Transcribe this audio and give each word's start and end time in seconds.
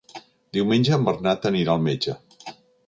Diumenge 0.57 0.95
en 0.97 1.05
Bernat 1.11 1.47
anirà 1.51 1.77
al 1.77 1.87
metge. 1.91 2.19